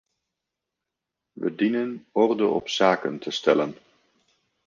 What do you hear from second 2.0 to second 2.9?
orde op